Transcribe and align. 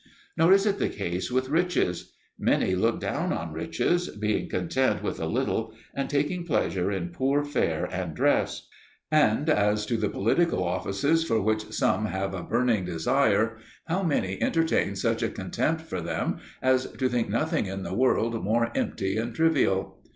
Nor 0.35 0.51
is 0.51 0.65
it 0.65 0.79
the 0.79 0.89
case 0.89 1.31
with 1.31 1.49
riches. 1.49 2.11
Many 2.39 2.73
look 2.73 2.99
down 2.99 3.31
on 3.31 3.53
riches, 3.53 4.09
being 4.09 4.49
content 4.49 5.03
with 5.03 5.19
a 5.19 5.27
little 5.27 5.75
and 5.93 6.09
taking 6.09 6.43
pleasure 6.43 6.91
in 6.91 7.09
poor 7.11 7.45
fare 7.45 7.85
and 7.85 8.15
dress, 8.15 8.67
And 9.11 9.47
as 9.47 9.85
to 9.85 9.97
the 9.97 10.09
political 10.09 10.63
offices 10.63 11.23
for 11.23 11.39
which 11.39 11.71
some 11.71 12.05
have 12.07 12.33
a 12.33 12.41
burning 12.41 12.83
desire 12.83 13.59
how 13.85 14.01
many 14.01 14.41
entertain 14.41 14.95
such 14.95 15.21
a 15.21 15.29
contempt 15.29 15.81
for 15.83 16.01
them 16.01 16.37
as 16.63 16.87
to 16.93 17.07
think 17.07 17.29
nothing 17.29 17.67
in 17.67 17.83
the 17.83 17.93
world 17.93 18.43
more 18.43 18.71
empty 18.73 19.17
and 19.17 19.35
trivial! 19.35 19.99